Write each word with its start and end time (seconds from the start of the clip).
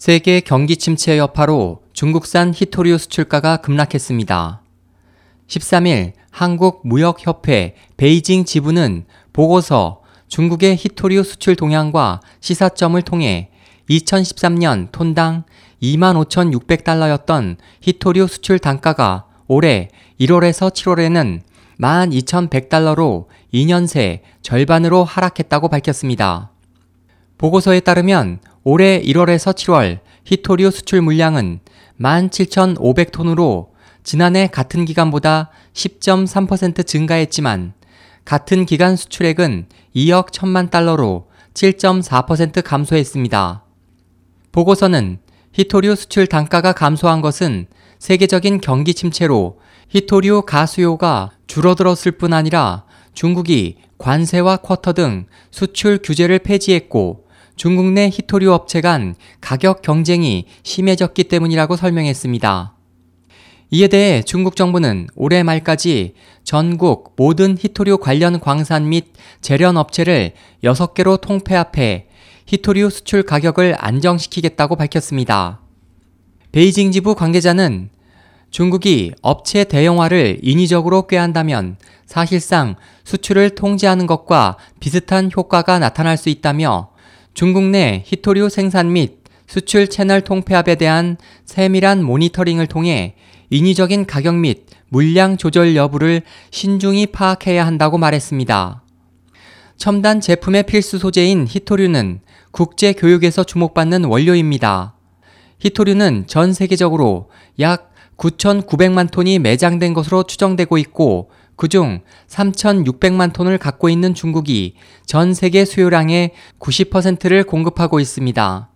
세계 0.00 0.40
경기 0.40 0.78
침체 0.78 1.18
여파로 1.18 1.82
중국산 1.92 2.54
히토류 2.56 2.96
수출가가 2.96 3.58
급락했습니다. 3.58 4.62
13일 5.46 6.12
한국무역협회 6.30 7.74
베이징 7.98 8.46
지부는 8.46 9.04
보고서 9.34 10.00
중국의 10.28 10.76
히토류 10.76 11.22
수출 11.22 11.54
동향과 11.54 12.22
시사점을 12.40 13.02
통해 13.02 13.50
2013년 13.90 14.90
톤당 14.90 15.44
25,600달러였던 15.82 17.58
히토류 17.82 18.26
수출 18.26 18.58
단가가 18.58 19.26
올해 19.48 19.90
1월에서 20.18 20.72
7월에는 20.72 21.42
12,100달러로 21.78 23.26
2년 23.52 23.86
새 23.86 24.22
절반으로 24.40 25.04
하락했다고 25.04 25.68
밝혔습니다. 25.68 26.52
보고서에 27.36 27.80
따르면 27.80 28.40
올해 28.72 29.02
1월에서 29.02 29.52
7월 29.52 29.98
히토류 30.22 30.70
수출 30.70 31.02
물량은 31.02 31.58
17,500톤으로 32.00 33.70
지난해 34.04 34.46
같은 34.46 34.84
기간보다 34.84 35.50
10.3% 35.72 36.86
증가했지만 36.86 37.72
같은 38.24 38.66
기간 38.66 38.94
수출액은 38.94 39.66
2억 39.96 40.30
1천만 40.30 40.70
달러로 40.70 41.26
7.4% 41.52 42.62
감소했습니다. 42.62 43.64
보고서는 44.52 45.18
히토류 45.50 45.96
수출 45.96 46.28
단가가 46.28 46.72
감소한 46.72 47.22
것은 47.22 47.66
세계적인 47.98 48.60
경기 48.60 48.94
침체로 48.94 49.58
히토류 49.88 50.42
가수요가 50.42 51.32
줄어들었을 51.48 52.12
뿐 52.12 52.32
아니라 52.32 52.84
중국이 53.14 53.78
관세와 53.98 54.58
쿼터 54.58 54.92
등 54.92 55.26
수출 55.50 55.98
규제를 56.00 56.38
폐지했고 56.38 57.29
중국 57.60 57.92
내 57.92 58.08
히토류 58.08 58.54
업체 58.54 58.80
간 58.80 59.14
가격 59.42 59.82
경쟁이 59.82 60.46
심해졌기 60.62 61.24
때문이라고 61.24 61.76
설명했습니다. 61.76 62.74
이에 63.72 63.86
대해 63.86 64.22
중국 64.22 64.56
정부는 64.56 65.08
올해 65.14 65.42
말까지 65.42 66.14
전국 66.42 67.12
모든 67.16 67.58
히토류 67.58 67.98
관련 67.98 68.40
광산 68.40 68.88
및 68.88 69.12
재련 69.42 69.76
업체를 69.76 70.32
6개로 70.64 71.20
통폐합해 71.20 72.06
히토류 72.46 72.88
수출 72.88 73.24
가격을 73.24 73.76
안정시키겠다고 73.76 74.76
밝혔습니다. 74.76 75.60
베이징 76.52 76.92
지부 76.92 77.14
관계자는 77.14 77.90
중국이 78.50 79.12
업체 79.20 79.64
대형화를 79.64 80.38
인위적으로 80.40 81.06
꾀한다면 81.06 81.76
사실상 82.06 82.76
수출을 83.04 83.50
통제하는 83.50 84.06
것과 84.06 84.56
비슷한 84.80 85.30
효과가 85.36 85.78
나타날 85.78 86.16
수 86.16 86.30
있다며 86.30 86.88
중국 87.34 87.64
내 87.64 88.02
히토류 88.06 88.48
생산 88.48 88.92
및 88.92 89.18
수출 89.46 89.88
채널 89.88 90.20
통폐합에 90.20 90.74
대한 90.76 91.16
세밀한 91.44 92.04
모니터링을 92.04 92.66
통해 92.66 93.14
인위적인 93.50 94.06
가격 94.06 94.36
및 94.36 94.66
물량 94.88 95.36
조절 95.36 95.74
여부를 95.74 96.22
신중히 96.50 97.06
파악해야 97.06 97.66
한다고 97.66 97.98
말했습니다. 97.98 98.82
첨단 99.76 100.20
제품의 100.20 100.64
필수 100.64 100.98
소재인 100.98 101.46
히토류는 101.48 102.20
국제 102.50 102.92
교육에서 102.92 103.44
주목받는 103.44 104.04
원료입니다. 104.04 104.94
히토류는 105.58 106.24
전 106.26 106.52
세계적으로 106.52 107.30
약 107.60 107.92
9,900만 108.16 109.10
톤이 109.10 109.38
매장된 109.38 109.94
것으로 109.94 110.24
추정되고 110.24 110.76
있고 110.78 111.30
그중 111.60 112.00
3,600만 112.26 113.34
톤을 113.34 113.58
갖고 113.58 113.90
있는 113.90 114.14
중국이 114.14 114.76
전 115.04 115.34
세계 115.34 115.66
수요량의 115.66 116.32
90%를 116.58 117.44
공급하고 117.44 118.00
있습니다. 118.00 118.70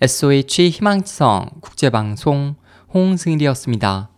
SOH 0.00 0.70
희망지성 0.70 1.50
국제방송 1.60 2.54
홍승일이었습니다. 2.94 4.11